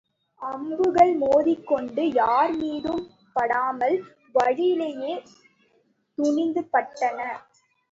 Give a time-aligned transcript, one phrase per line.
[0.41, 3.03] அம்புகள் மோதிக் கொண்டு யார் மீதும்
[3.33, 3.97] படாமல்
[4.35, 5.13] வழியிலேயே
[6.17, 7.19] துணிபட்டன.